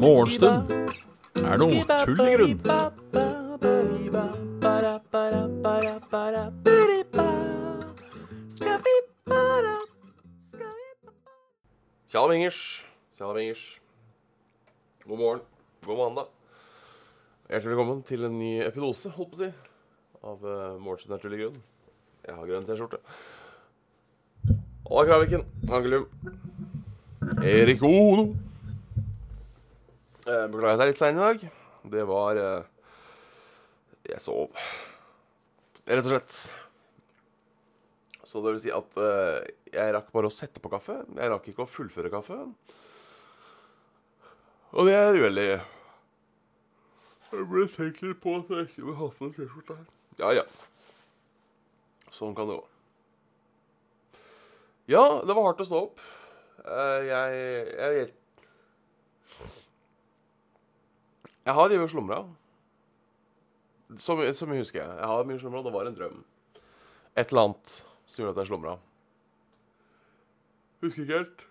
[0.00, 0.72] Morgenstund
[1.38, 2.58] er noe tull i grunn.
[12.10, 12.84] Tjallamingers,
[13.14, 13.64] tjallamingers.
[15.06, 15.42] God morgen,
[15.86, 16.26] god mandag.
[17.46, 19.52] Hjertelig velkommen til en ny epidose, holdt på å si,
[20.26, 21.60] av uh, Morgenstund er tull i grunn.
[22.26, 22.98] Jeg har grønn T-skjorte.
[24.90, 26.08] Alla Kraviken, Angelum,
[27.42, 28.24] Erik Ono.
[30.26, 31.44] Eh, beklager at jeg er litt sein i dag.
[31.92, 32.64] Det var eh,
[34.10, 34.50] Jeg sov.
[35.86, 36.40] Rett og slett.
[38.26, 40.98] Så det vil si at eh, jeg rakk bare å sette på kaffe.
[41.06, 42.40] Jeg rakk ikke å fullføre kaffe.
[44.74, 45.48] Og det er veldig
[47.30, 49.88] Jeg ble tenkt litt på at jeg ikke vil ha på meg T-skjorte her.
[50.18, 50.46] Ja, ja.
[52.10, 52.69] Sånn kan det gå.
[54.88, 56.00] Ja, det var hardt å stå opp.
[56.64, 58.16] jeg, jeg Jeg vet
[61.46, 62.18] Jeg har drevet og slumra.
[63.96, 64.90] Så, mye- så mye husker jeg.
[65.00, 65.62] Jeg har mye slumra.
[65.64, 66.18] Det var en drøm.
[67.16, 67.72] Et eller annet
[68.06, 68.74] som gjorde at jeg slumra.
[70.84, 71.46] Husker ikke helt.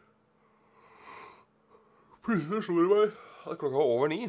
[2.23, 3.17] Plutselig slo det meg
[3.49, 4.21] at klokka var over ni.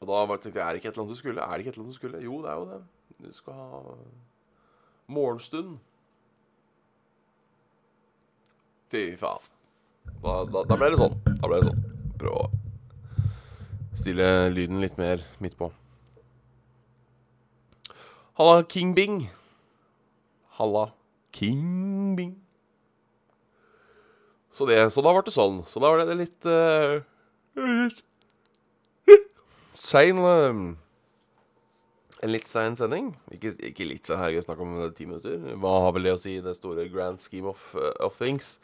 [0.00, 1.42] Og da tenkte jeg er det ikke et eller annet du skulle?
[1.44, 2.22] Er det ikke et eller annet du skulle?
[2.24, 2.80] Jo, det er jo det.
[3.24, 3.82] Du skal ha
[5.08, 5.78] morgenstund.
[8.92, 9.50] Fy faen.
[10.24, 11.16] Da, da, da ble det sånn.
[11.40, 11.82] Da ble det sånn.
[12.20, 12.44] Prøv å
[13.94, 15.70] stille lyden litt mer midt på.
[18.38, 19.28] Halla, King Bing.
[20.58, 20.88] Halla,
[21.32, 22.34] King Bing.
[24.54, 25.62] Så, det, så da ble det sånn.
[25.70, 27.02] Så da ble det litt uh,
[29.74, 30.60] sein eh,
[32.24, 33.10] En litt sein sending.
[33.36, 35.36] Ikke, ikke litt sein, herregud, snakk om ti minutter.
[35.60, 38.56] Hva har vel det å si i det store grand scheme of, uh, of things?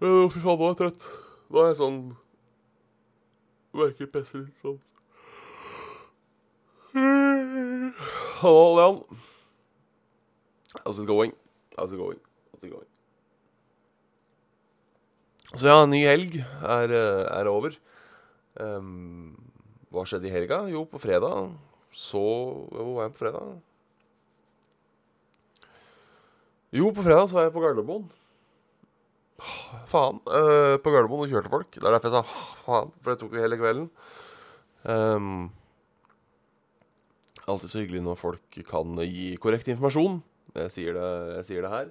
[0.00, 1.08] Uh, fy faen, nå er jeg trøtt.
[1.52, 1.98] Nå er jeg sånn
[3.74, 4.80] Merker presset litt sånn.
[8.38, 9.20] Hallo, Leon.
[10.84, 11.32] How's it going?
[11.76, 12.20] How's it going?
[12.52, 12.90] How's it going?
[15.54, 17.74] Så ja, ny helg er, eh, er over.
[18.58, 19.34] Um,
[19.90, 20.64] hva skjedde i helga?
[20.70, 21.52] Jo, på fredag
[21.94, 22.20] så
[22.74, 23.54] Hvor var jeg på fredag?
[26.74, 28.06] Jo, på fredag så var jeg på Gardermoen.
[29.90, 30.18] Faen.
[30.26, 31.70] eh, på Gardermoen og kjørte folk.
[31.70, 33.86] Det er derfor jeg sa faen, for det tok jo hele kvelden.
[34.84, 35.52] Um,
[37.46, 40.18] alltid så hyggelig når folk kan gi korrekt informasjon.
[40.54, 41.06] Jeg sier det,
[41.38, 41.88] jeg sier det her.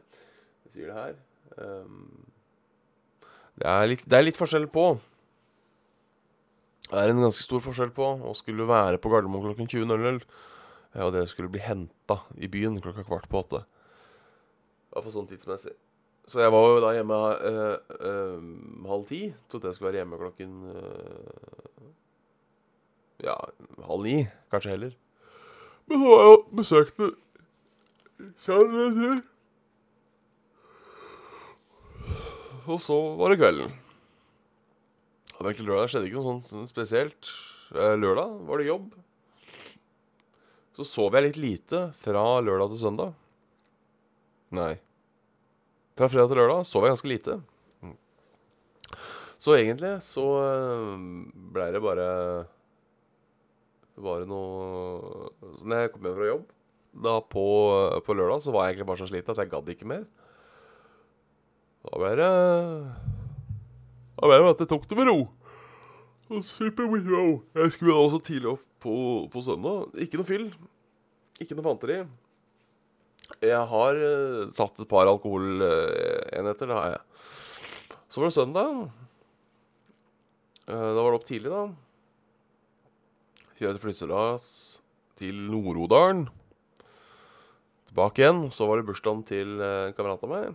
[0.65, 1.15] Jeg sier det her.
[1.57, 2.27] Um,
[3.55, 4.89] det, er litt, det er litt forskjell på
[6.89, 10.25] Det er en ganske stor forskjell på å skulle være på Gardermoen klokken 20.00
[10.93, 13.63] ja, og det skulle bli henta i byen klokka kvart på åtte.
[14.93, 15.73] Iallfall sånn tidsmessig.
[16.29, 17.17] Så jeg var jo da hjemme
[17.49, 18.43] eh, eh,
[18.87, 19.23] halv ti.
[19.51, 21.89] Trodde jeg skulle være hjemme klokken eh,
[23.25, 23.35] Ja,
[23.89, 24.15] halv ni.
[24.53, 24.95] Kanskje heller.
[25.89, 27.11] Men så var jeg og besøkte
[28.39, 29.23] kjæresten
[32.63, 33.73] Og så var det kvelden.
[35.43, 35.89] Var egentlig lørdag.
[35.91, 37.31] skjedde ikke noe sånt sånn spesielt.
[37.75, 38.93] Eh, Lørdag var det jobb.
[40.77, 43.11] Så sov jeg litt lite fra lørdag til søndag.
[44.55, 44.77] Nei.
[45.99, 47.35] Fra fredag til lørdag sov jeg ganske lite.
[49.43, 50.23] Så egentlig så
[51.51, 52.07] blei det bare
[53.99, 55.27] Bare noe
[55.67, 56.45] når jeg kom hjem fra jobb
[57.03, 57.43] da på,
[58.05, 60.03] på lørdag, så var jeg egentlig bare så sliten at jeg gadd ikke mer.
[61.83, 62.31] Da ble det
[64.23, 65.17] Da ble det at jeg tok det med ro.
[66.31, 67.41] Og super with ro.
[67.59, 68.93] Jeg skulle også tidlig opp på,
[69.27, 69.89] på søndag.
[69.99, 70.45] Ikke noe fyll.
[71.43, 71.97] Ikke noe fanteri.
[73.43, 77.03] Jeg har uh, tatt et par alkoholenheter, det har jeg.
[78.07, 78.73] Så var det søndag.
[80.71, 81.65] Uh, da var det opp tidlig, da.
[83.59, 84.51] Kjøre til flyttelass
[85.19, 86.29] til Nord-Odalen.
[87.91, 88.45] Tilbake igjen.
[88.55, 90.53] Så var det bursdagen til uh, en kamerat meg.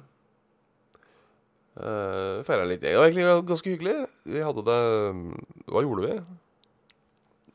[1.79, 2.83] Uh, Feira litt.
[2.83, 3.97] Det var egentlig ganske hyggelig.
[4.27, 4.79] Vi hadde det
[5.71, 6.17] Hva gjorde vi?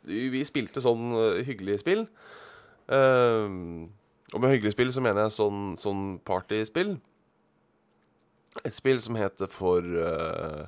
[0.07, 2.05] Vi, vi spilte sånn eh, hyggelig spill.
[2.91, 3.87] Uh,
[4.33, 6.97] og med hyggelig spill så mener jeg sånn, sånn partyspill.
[8.63, 10.65] Et spill som heter for uh,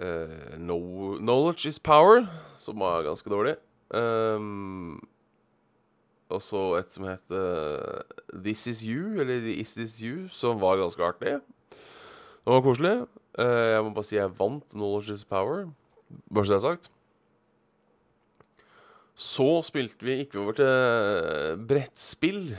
[0.00, 0.78] uh, no,
[1.18, 2.26] Knowledge is power,
[2.58, 3.56] som var ganske dårlig.
[3.90, 5.00] Um,
[6.30, 11.02] og så et som heter This is you, eller Is this you, som var ganske
[11.04, 11.40] artig.
[12.44, 12.94] Det var koselig.
[13.38, 15.68] Eh, jeg må bare si jeg vant Knowledge is power.
[16.32, 16.90] Bare så det er sagt.
[19.20, 22.54] Så spilte vi, gikk vi over til brettspill.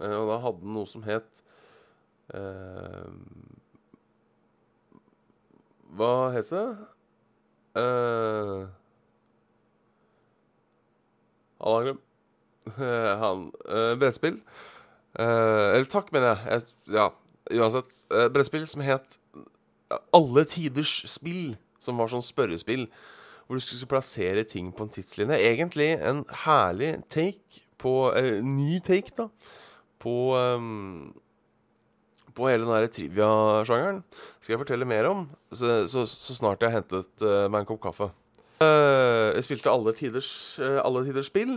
[0.00, 1.42] Eh, og da hadde den noe som het
[2.34, 3.10] uh,
[5.94, 6.64] Hva het det?
[7.74, 8.70] Uh,
[11.64, 11.98] han
[13.20, 14.40] Han uh, Brettspill.
[15.18, 16.62] Uh, eller takk, mener jeg.
[16.86, 17.10] jeg ja,
[17.50, 17.92] uansett.
[18.10, 19.18] Eh, brettspill som het
[20.16, 21.56] Alle tiders spill.
[21.84, 22.86] Som var sånn spørrespill.
[23.44, 25.40] Hvor du skulle plassere ting på en tidslinje.
[25.50, 29.28] Egentlig en herlig take på eh, Ny take, da.
[30.00, 31.12] På um,
[32.34, 34.00] på hele den der trivia-sjangeren
[34.40, 35.20] skal jeg fortelle mer om
[35.54, 38.08] så, så, så snart jeg har hentet uh, meg en kopp kaffe.
[38.58, 41.56] Uh, jeg spilte alle tiders, uh, alle tiders spill.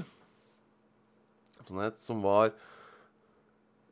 [1.99, 2.53] Som, var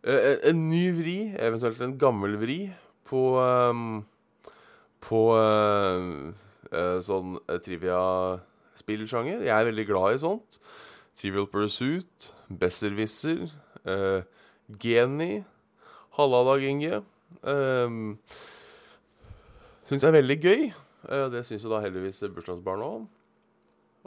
[0.06, 2.60] en ny vri, eventuelt en gammel vri,
[3.10, 3.98] på um,
[5.06, 5.22] På
[7.06, 7.36] sånn
[7.66, 9.44] trivia-spillsjanger.
[9.46, 10.58] Jeg er veldig glad i sånt.
[11.16, 13.46] Trivial Pursuit, Besserwisser,
[14.82, 15.44] Geni
[16.16, 17.02] Halla, Dag Inge.
[17.44, 18.16] Uh,
[19.84, 20.62] syns jeg er veldig gøy.
[21.04, 23.08] Uh, det syns jo da heldigvis bursdagsbarna òg.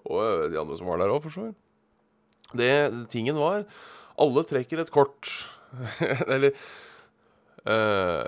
[0.07, 1.59] Og uh, de andre som var der òg, for så vidt.
[2.57, 2.73] Det
[3.13, 3.67] tingen var
[4.19, 5.29] Alle trekker et kort.
[6.33, 6.55] Eller
[7.69, 8.25] uh,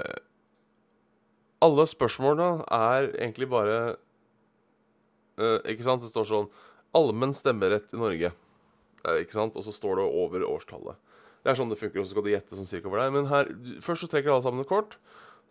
[1.60, 3.96] Alle spørsmålene er egentlig bare
[5.68, 6.02] Ikke sant?
[6.04, 6.50] Det står sånn
[6.96, 8.32] Allmenn stemmerett i Norge.
[9.20, 9.56] ikke sant?
[9.56, 10.98] Og så står det over årstallet.
[11.40, 13.14] Det er sånn det funker, og så skal du gjette sånn cirka hvor det er.
[13.14, 13.48] Men her,
[13.80, 14.98] først så trekker alle sammen et kort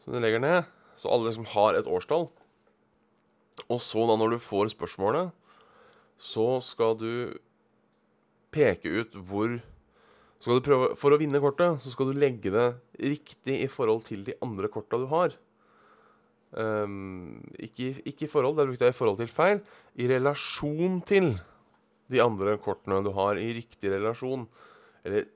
[0.03, 0.67] som du legger ned,
[0.99, 2.27] så alle liksom har et årstall.
[3.67, 5.31] Og så, da, når du får spørsmålet,
[6.19, 7.39] så skal du
[8.53, 9.59] peke ut hvor
[10.39, 14.05] skal du prøve, For å vinne kortet, så skal du legge det riktig i forhold
[14.07, 15.33] til de andre korta du har.
[16.49, 19.61] Um, ikke, ikke, i forhold, det er jeg i forhold til feil.
[19.95, 21.33] I relasjon til
[22.09, 23.37] de andre kortene du har.
[23.37, 24.47] I riktig relasjon.
[25.05, 25.27] Eller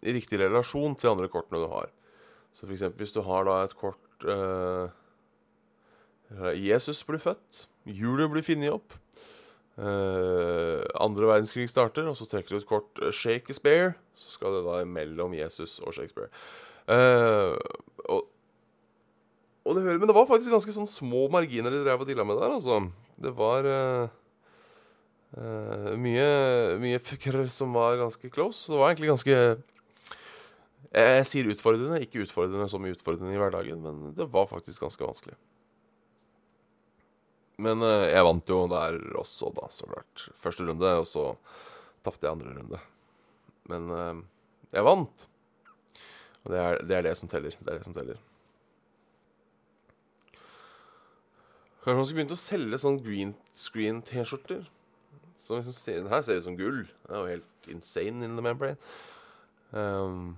[0.00, 1.90] i riktig relasjon til andre kortene du har.
[2.56, 2.86] Så f.eks.
[2.96, 4.88] hvis du har da et kort uh,
[6.56, 8.96] Jesus blir født, hjulet blir funnet opp,
[9.80, 14.64] uh, andre verdenskrig starter, og så trekker du et kort uh, Shakespeare, så skal det
[14.68, 16.32] da mellom Jesus og Shakespeare.
[16.90, 18.26] og,
[19.64, 22.24] og det hører, Men det var faktisk ganske sånn små marginer de drev og dilla
[22.26, 22.80] med der, altså.
[23.20, 23.66] Det var
[26.00, 26.30] mye,
[26.82, 28.64] mye fucker som var ganske close.
[28.72, 29.36] Det var egentlig ganske
[30.90, 35.36] jeg sier utfordrende, ikke utfordrende som utfordrende i hverdagen, men det var faktisk ganske vanskelig.
[37.62, 40.24] Men uh, jeg vant jo der også, da, så klart.
[40.42, 41.28] Første runde, og så
[42.02, 42.80] tapte jeg andre runde.
[43.70, 43.92] Men
[44.74, 45.26] jeg vant.
[46.40, 47.54] Og det er, det er, det som teller.
[47.60, 48.18] Det er det som teller.
[51.80, 54.66] Kanskje man skulle begynt å selge sånn green screen-T-skjorter.
[55.40, 56.82] Så liksom ser, den her ser ut som gull.
[57.06, 58.76] Det er jo helt insane in the membrane.
[59.72, 60.34] Um,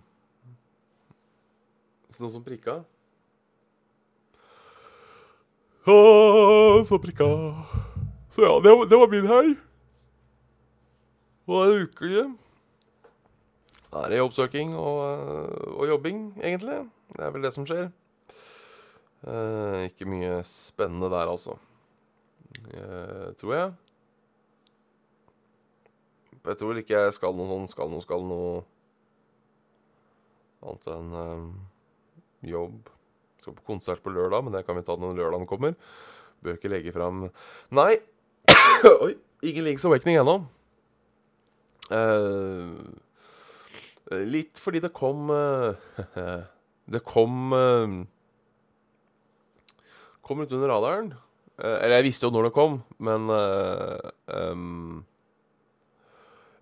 [2.12, 2.82] så noe som prikka?
[5.88, 7.26] Ah, så prikka.
[8.30, 9.56] Så ja, det var, det var min.
[11.46, 12.26] Og det er uke.
[13.92, 15.00] Da er det jobbsøking og,
[15.74, 16.78] og, jobbing, egentlig.
[17.16, 17.90] Det er vel det som skjer.
[19.22, 21.54] Eh, ikke mye spennende der, altså.
[22.74, 23.72] Eh, tror jeg.
[26.42, 28.64] Jeg tror ikke jeg skal noe sånn skal noe, skal noe
[30.66, 31.44] annet enn eh,
[32.50, 32.90] jobb.
[33.42, 35.78] Skal på konsert på lørdag, men det kan vi ta når lørdagen kommer.
[36.42, 37.28] Bør ikke legge fram
[37.74, 37.92] Nei!
[39.04, 39.14] Oi!
[39.46, 40.40] Ingen Links Awakening ennå.
[41.92, 42.78] Uh,
[44.24, 45.74] litt fordi det kom uh,
[46.94, 47.52] Det kom
[50.22, 51.12] Kom litt under radaren.
[51.58, 55.04] eller jeg visste jo når det kom, men um,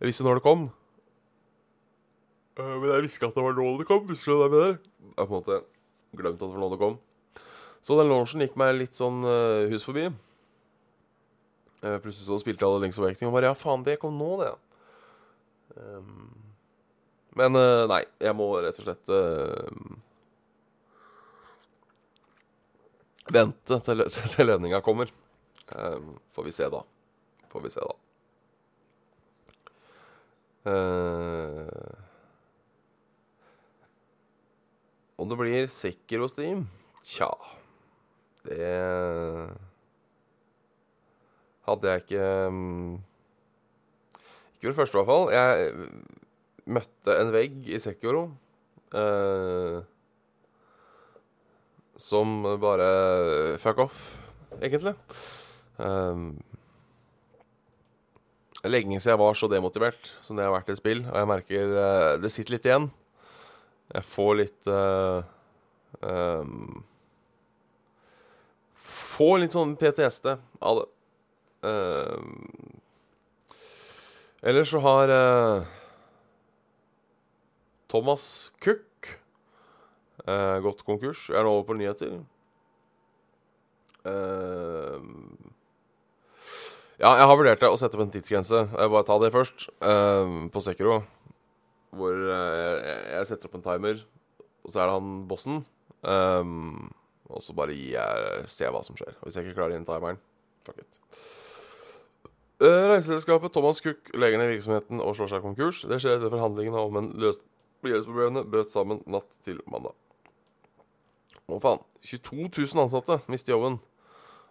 [0.01, 0.71] Jeg visste når det kom.
[2.57, 4.03] men jeg visste ikke at det var nå det kom.
[4.09, 4.81] Hvis du skjønner hva jeg mener.
[5.05, 5.61] Jeg har på en måte
[6.17, 6.99] glemt at det var nå det kom.
[7.81, 10.09] Så den launchen gikk meg litt sånn uh, hus forbi.
[11.81, 14.53] Uh, plutselig så spilte alle Links Awakening og bare Ja, faen, det kom nå, det.
[15.81, 16.29] Um,
[17.39, 19.15] men uh, nei, jeg må rett og slett
[23.35, 25.11] vente til, til, lønninga kommer.
[25.71, 26.83] Um, får vi se, da.
[27.51, 27.97] Får vi se, da.
[30.71, 32.01] Uh,
[35.21, 36.67] Om det blir Sekiro-stream?
[37.05, 37.29] Tja
[38.45, 38.69] Det
[41.69, 42.95] hadde jeg ikke um,
[44.55, 45.27] Ikke for det første, i hvert fall.
[45.33, 45.89] Jeg
[46.77, 48.23] møtte en vegg i Sekiro
[48.95, 49.81] eh,
[52.01, 53.99] som bare fuck off,
[54.61, 54.95] egentlig.
[55.77, 56.39] Um,
[58.65, 61.05] lenge siden jeg var så demotivert som det har vært i spill.
[61.07, 62.89] Og jeg merker uh, det sitter litt igjen.
[63.91, 65.21] Jeg får litt uh,
[66.01, 66.81] um,
[69.21, 70.87] Får litt sånn PTSD av det.
[71.63, 72.81] Ehm,
[74.41, 75.63] ellers så har eh,
[77.87, 78.87] Thomas Cook
[80.27, 81.29] eh, gått konkurs.
[81.31, 82.21] Er det over på nyheter?
[84.01, 85.01] Uh,
[87.01, 88.63] ja, jeg har vurdert det å sette opp en tidsgrense.
[88.73, 89.69] Jeg bare ta det først.
[89.81, 91.03] Uh, på Sekiro.
[91.97, 94.03] Hvor jeg, jeg setter opp en timer,
[94.63, 95.63] og så er det han bossen.
[96.07, 96.91] Um,
[97.31, 99.13] og så bare gir jeg Se hva som skjer.
[99.25, 100.21] Hvis jeg ikke klarer inn timeren,
[100.67, 101.01] fuck it.
[102.61, 105.85] Uh, Reiseselskapet Thomas Cook legger ned virksomheten og slår seg konkurs.
[105.89, 107.45] Det skjer etter forhandlingene om en løst
[107.89, 109.97] gjeldsproblemene brøt sammen natt til mandag.
[111.51, 111.83] Å faen.
[112.07, 113.79] 22 000 ansatte mister jobben.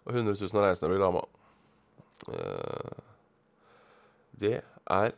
[0.06, 1.24] Og 100 000 reisende blir ramma.
[2.28, 3.00] Eh,
[4.40, 4.56] det
[4.90, 5.14] er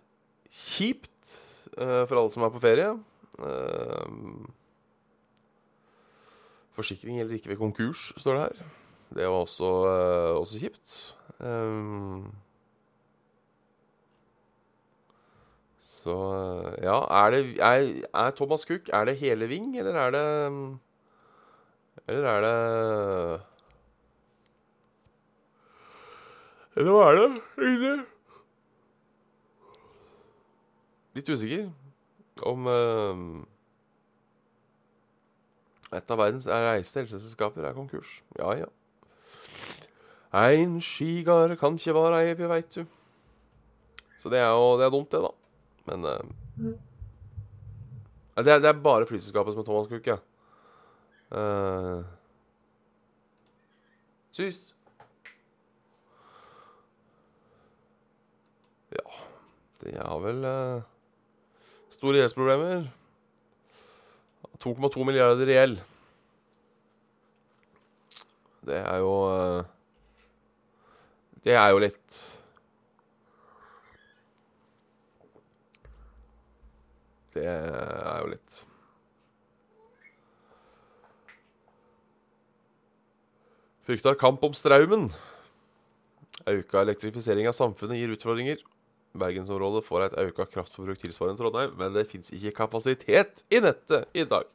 [0.51, 1.31] kjipt
[1.77, 2.91] eh, for alle som er på ferie.
[3.41, 4.05] Eh,
[6.77, 8.69] forsikring gjelder ikke ved konkurs, står det her.
[9.11, 9.71] Det var også,
[10.39, 10.93] også kjipt.
[15.81, 16.15] Så
[16.81, 20.27] ja, er det er, er Thomas Cook Er det hele Ving, eller er det
[22.11, 22.55] Eller er det
[26.75, 27.27] Eller hva er det
[27.67, 27.93] egentlig?
[31.15, 31.65] Litt usikker
[32.47, 33.23] om uh,
[35.91, 38.21] et av verdens reiste helseselskaper er konkurs.
[38.39, 38.69] Ja, ja.
[40.31, 42.85] Ein skigard kan ikke være evig, veit du.
[44.19, 45.31] Så det er jo det er dumt, det, da.
[45.91, 46.71] Men uh,
[48.39, 50.21] det, er, det er bare flyselskapet som er Thomas Cook, ja.
[51.31, 52.03] Uh,
[54.31, 54.75] Sus.
[58.91, 59.05] Ja,
[59.83, 60.81] de har vel uh,
[61.91, 62.89] store gjeldsproblemer.
[64.61, 65.79] 2,2 milliarder gjeld.
[68.67, 69.63] Det er jo uh,
[71.43, 72.17] Det er jo litt
[77.33, 78.59] Det er jo litt
[83.87, 85.07] Frykter kamp om straumen.
[86.45, 88.61] Auka elektrifisering av samfunnet gir utfordringer.
[89.17, 94.23] Bergensområdet får et auka kraftforbruk tilsvarende Trondheim, men det fins ikke kapasitet i nettet i
[94.23, 94.45] dag.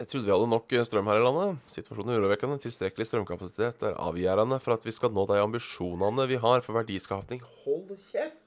[0.00, 1.58] Jeg trodde vi hadde nok strøm her i landet.
[1.68, 2.60] Situasjonen er urovekkende.
[2.62, 7.42] Tilstrekkelig strømkapasitet er avgjørende for at vi skal nå de ambisjonene vi har for verdiskapning.
[7.66, 8.39] Hold kjeft!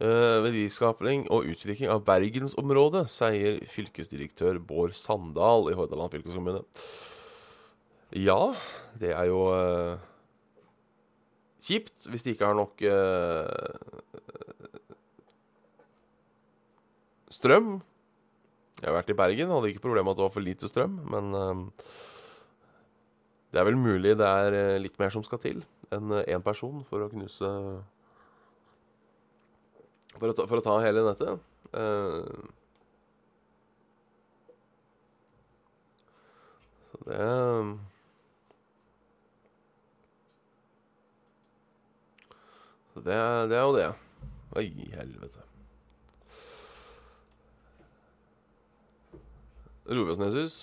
[0.00, 6.62] Uh, verdiskapning og utvikling av bergensområdet, sier fylkesdirektør Bård Sandal i Hordaland fylkeskommune.
[8.16, 8.54] Ja,
[8.96, 10.00] det er jo uh,
[11.60, 13.44] kjipt hvis de ikke har nok uh,
[17.28, 17.76] strøm.
[18.80, 20.96] Jeg har vært i Bergen, hadde ikke problemer med at det var for lite strøm,
[21.12, 21.32] men
[23.52, 25.60] det er vel mulig det er litt mer som skal til
[25.92, 27.50] enn én person for å knuse
[30.20, 31.46] for å ta, for å ta hele nettet.
[31.70, 32.26] Uh,
[36.90, 37.24] så det
[42.90, 43.16] Så det,
[43.48, 43.86] det er jo det.
[44.58, 45.44] Oi, helvete.
[49.86, 50.56] Roer vi oss ned, sus.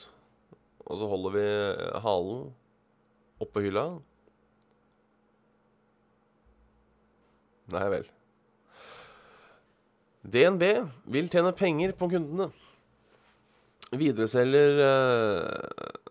[0.86, 1.48] Og så holder vi
[2.04, 2.44] halen
[3.44, 3.88] oppå hylla.
[7.74, 8.08] Nei vel.
[10.28, 10.64] DNB
[11.08, 12.50] vil tjene penger på kundene.
[13.96, 16.02] Videreselger eh,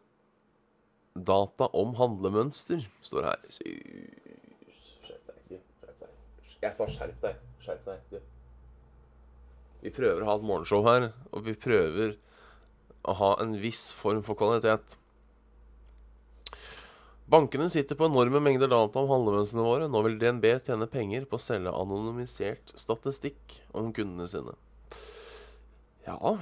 [1.16, 3.42] data om handlemønster, står her.
[3.52, 5.60] Skjerp deg.
[6.62, 7.42] Jeg sa skjerp deg.
[7.64, 8.24] Skjerp deg.
[9.84, 12.16] Vi prøver å ha et morgenshow her, og vi prøver
[13.06, 14.96] å ha en viss form for kvalitet.
[17.26, 19.88] Bankene sitter på enorme mengder data om handlemønstrene våre.
[19.90, 24.54] Nå vil DNB tjene penger på å selge anonymisert statistikk om kundene sine.
[26.06, 26.36] Ja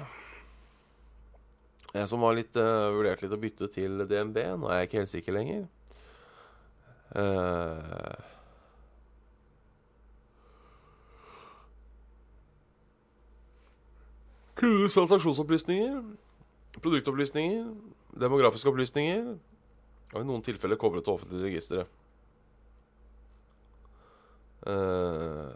[1.94, 4.42] Jeg som har litt uh, vurdert litt å bytte til DNB.
[4.60, 5.64] Nå er jeg ikke helt sikker lenger.
[7.16, 8.12] Uh,
[14.54, 15.96] Kundenes transaksjonsopplysninger,
[16.76, 17.66] produktopplysninger,
[18.20, 19.32] demografiske opplysninger
[20.12, 21.84] og i noen tilfeller koblet til offentlige registre.
[24.64, 25.50] Uh,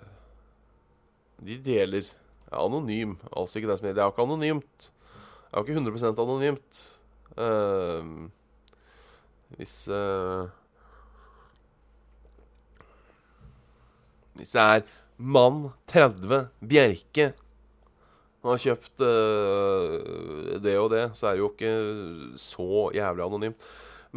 [1.44, 2.08] de deler
[2.50, 3.16] er anonym.
[3.32, 4.78] Altså ikke det som er Det er jo ikke anonymt.
[4.88, 6.80] Det er jo ikke 100% anonymt.
[7.38, 8.28] Uh,
[9.56, 10.48] hvis uh,
[14.38, 14.84] Disse er
[15.16, 17.32] mann 30 Bjerke.
[18.42, 19.02] Han har kjøpt
[20.62, 21.72] det og det, så er det jo ikke
[22.38, 23.64] så jævlig anonymt.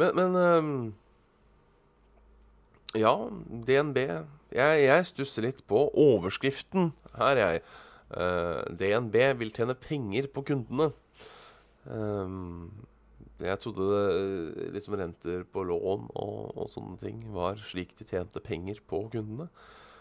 [0.00, 0.94] Men, men øhm,
[2.96, 3.14] Ja,
[3.48, 3.98] DNB.
[4.52, 7.62] Jeg, jeg stusser litt på overskriften her, jeg.
[8.12, 10.90] Uh, DNB vil tjene penger på kundene.
[11.88, 12.68] Um,
[13.42, 18.42] jeg trodde det, liksom renter på lån og, og, sånne ting var slik de tjente
[18.44, 19.48] penger på kundene.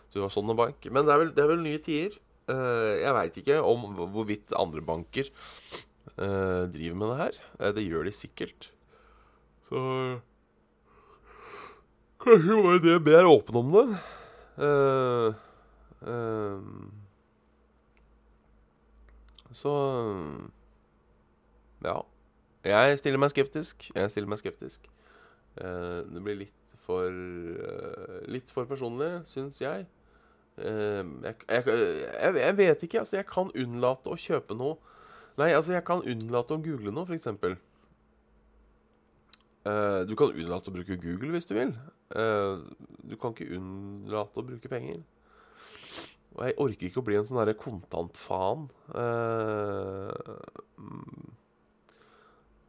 [0.10, 0.86] Så det var sånn en bank.
[0.91, 2.19] Men det er vel, det er vel nye tider.
[2.51, 5.31] Uh, jeg veit ikke om hvorvidt andre banker
[6.19, 7.41] uh, driver med det her.
[7.79, 8.71] Det gjør de sikkert.
[9.71, 9.81] Så
[12.21, 13.85] Kanskje var det det mer åpen om det.
[19.51, 19.75] så
[21.83, 22.01] Ja.
[22.63, 23.87] Jeg stiller meg skeptisk.
[23.95, 24.91] Jeg stiller meg skeptisk.
[25.55, 27.09] det blir litt for
[28.27, 29.61] Litt for personlig, syns.
[29.61, 29.87] Jeg,
[30.57, 32.99] jeg, jeg, jeg, vet ikke.
[32.99, 34.77] Altså, jeg kan unnlate å kjøpe noe
[35.39, 37.55] Nei, altså, jeg kan unnlate å google noe, f.eks.
[39.61, 41.75] Uh, du kan unnlate å bruke Google hvis du vil.
[42.15, 42.63] Uh,
[43.05, 45.03] du kan ikke unnlate å bruke penger.
[46.31, 48.69] Og jeg orker ikke å bli en sånn derre kontantfaen.
[48.95, 50.09] Uh,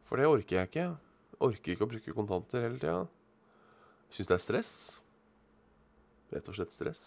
[0.05, 0.87] for det orker jeg ikke.
[1.33, 3.05] Jeg orker ikke å bruke kontanter hele tida.
[4.13, 4.73] Syns det er stress.
[6.33, 7.01] Rett og slett stress.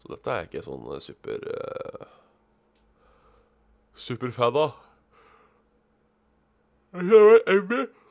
[0.00, 2.08] Så dette er ikke sånn super uh,
[3.96, 4.74] Superfan av.
[6.96, 7.78] Jeg kjører Emmy.
[7.84, 8.02] Uh,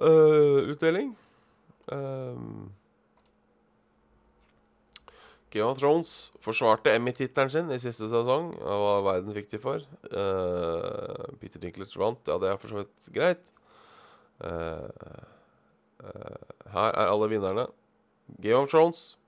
[0.00, 1.16] utdeling.
[1.92, 2.72] Um,
[5.52, 8.54] Game of Thrones forsvarte Emmy-tittelen sin i siste sesong.
[8.56, 9.84] Hva verden fikk de for.
[10.08, 12.22] Uh, Peter Dinklage vant.
[12.24, 13.52] Ja, det er for så vidt greit.
[14.40, 14.88] Uh,
[16.72, 17.66] her er alle vinnerne.
[18.40, 19.18] Game of Thrones.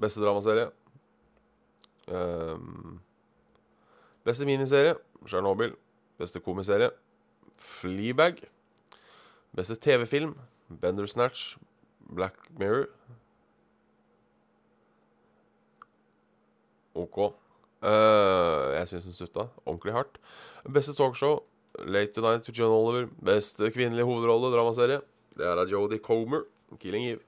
[0.00, 0.70] Beste dramaserie.
[2.08, 3.00] Um,
[4.24, 4.96] beste miniserie
[5.26, 5.76] Tsjernobyl.
[6.18, 6.90] Beste komiserie
[7.56, 8.40] Fleabag.
[9.56, 10.34] Beste TV-film
[10.68, 11.56] Bendersnatch.
[12.08, 12.86] Black Mirror.
[16.94, 17.18] OK.
[17.82, 20.20] Uh, jeg syns den sutta ordentlig hardt.
[20.64, 21.40] Beste talkshow
[21.84, 23.08] Late Tonight with John Oliver.
[23.20, 25.00] Beste kvinnelige hovedrolle dramaserie.
[25.36, 26.46] Det er av Jodie Comer.
[26.80, 27.20] Killing Eve.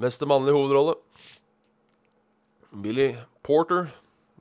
[0.00, 0.96] Beste mannlige hovedrolle
[2.82, 3.92] Billy Porter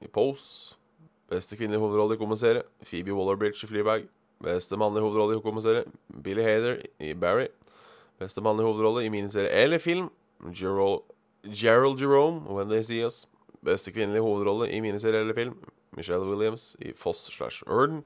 [0.02, 0.78] i Pose.
[1.30, 2.64] Beste kvinnelige hovedrolle i komiserie.
[2.84, 4.08] Phoebe Waller-Bridge i Fleabag.
[4.44, 5.84] Beste mannlige hovedrolle i komiserie.
[6.24, 7.48] Billy Hader i Barry.
[8.20, 10.10] Beste mannlige hovedrolle i miniserie eller film.
[10.52, 11.02] Gerald,
[11.48, 13.26] Gerald Jerome, When They See Us.
[13.64, 15.56] Beste kvinnelige hovedrolle i miniserie eller film.
[15.96, 18.04] Michelle Williams i Foss slash Urden.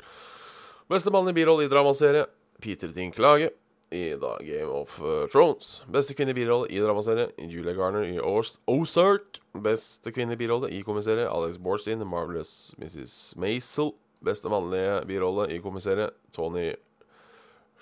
[0.89, 2.25] Beste mannlige birolle i dramaserie.
[2.61, 3.49] Peter Dinklage
[3.91, 5.83] i da Game of uh, Thrones.
[5.87, 8.19] Beste kvinnelige birolle i dramaserie Julia Garner i
[8.67, 9.39] Ozark.
[9.63, 13.33] Beste kvinnelige birolle i komiserie Alex Borstein, Marvelous Mrs.
[13.37, 13.93] Maisel.
[14.25, 16.71] Beste mannlige birolle i komiserie Tony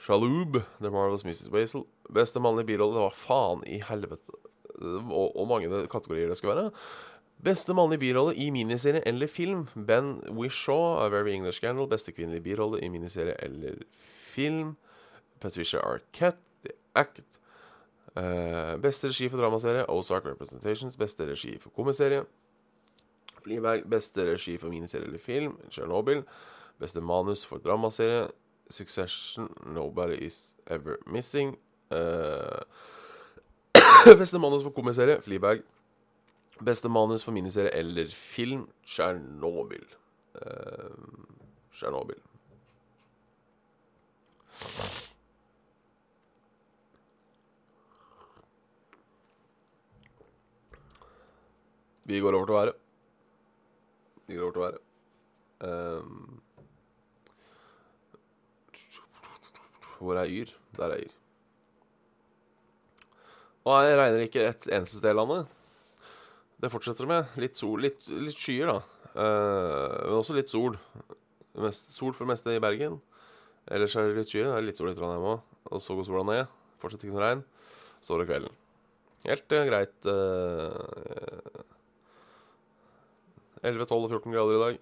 [0.06, 1.50] Shalhoub, The Marvelous Mrs.
[1.54, 4.40] Basel Beste mannlige birolle var faen i helvete
[4.76, 6.72] Og, og mange kategorier det skulle være.
[7.46, 11.88] Beste mannlige birolle i miniserie eller film Ben Wishaw, A Very English Scandal.
[11.88, 14.76] Beste kvinnelige birolle i miniserie eller film
[15.40, 17.40] Patricia Arquette, The Act.
[18.16, 20.96] Uh, beste regi for dramaserie, Ozark Representations.
[20.98, 22.24] Beste regi for komiserie,
[23.46, 23.86] Fleabag.
[23.90, 26.24] Beste regi for miniserie eller film, Tsjernobyl.
[26.80, 28.28] Beste manus for dramaserie,
[28.70, 31.56] Succession, Nobody Is Ever Missing.
[31.92, 32.60] Uh,
[34.20, 35.62] beste manus for komiserie, Fliberg.
[36.66, 39.86] Beste manus for miniserie eller film, Tsjernobyl.
[41.74, 42.22] Tsjernobyl.
[44.56, 45.06] Uh,
[52.06, 52.85] Vi går over til været.
[54.28, 54.84] Går over til være
[55.64, 56.42] Um,
[60.00, 60.52] hvor er Yr?
[60.78, 61.14] Der er Yr.
[63.66, 65.48] Og jeg regner ikke et eneste sted i landet.
[66.62, 67.32] Det fortsetter med.
[67.42, 68.78] Litt sol, litt, litt skyer, da.
[69.16, 70.78] Uh, men også litt sol.
[71.64, 73.00] Mest, sol for det meste i Bergen.
[73.72, 74.52] Ellers er det litt skyer.
[74.52, 75.56] Det er litt sol i Trondheim òg.
[75.72, 76.54] Og så går sola ned.
[76.82, 77.46] Fortsetter ikke noe regn.
[78.04, 78.60] Så er det kvelden.
[79.26, 79.98] Helt uh, greit.
[80.06, 81.25] Uh,
[83.66, 84.82] 11, 12 og 14 grader i dag.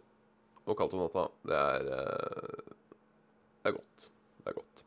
[0.63, 1.27] Og kaldt om natta.
[1.49, 2.73] Det er uh,
[3.63, 4.09] Det er godt.
[4.43, 4.83] Det er godt.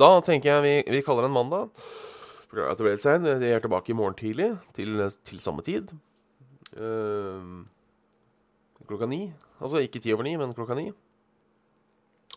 [0.00, 1.82] Da tenker jeg vi, vi kaller det en mandag.
[2.48, 3.26] Beklager at det ble litt sein.
[3.28, 5.92] Jeg er tilbake i morgen tidlig til, til samme tid.
[6.74, 7.62] Uh,
[8.86, 9.26] klokka ni.
[9.60, 10.88] Altså ikke ti over ni, men klokka ni.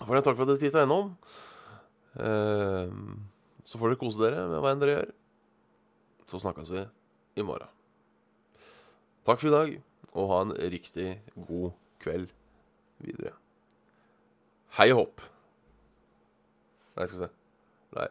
[0.02, 1.14] For jeg takk for at dere titta innom.
[2.18, 2.90] Uh,
[3.64, 5.14] Så får dere kose dere med hva enn dere gjør.
[6.28, 6.84] Så snakkes vi
[7.36, 7.70] i morgen.
[9.24, 9.78] Takk for i dag,
[10.14, 11.72] og ha en riktig god
[12.04, 12.34] kveld
[13.04, 13.34] videre.
[14.78, 15.24] Hei og hopp.
[16.98, 17.32] Nei, skal vi se.
[17.98, 18.10] Nei.